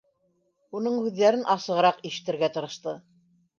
Уның 0.79 0.95
һүҙҙәрен 1.01 1.45
асығыраҡ 1.57 2.01
ишетергә 2.11 2.53
тырышты. 2.59 2.99